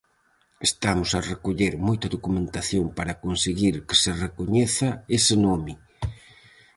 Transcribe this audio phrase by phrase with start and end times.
[0.69, 5.73] Estamos a recoller moita documentación para conseguir que se recoñeza ese nome.